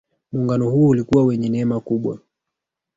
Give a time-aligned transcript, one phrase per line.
[0.31, 2.19] Muungano huo ulikuwa wenye neema kubwa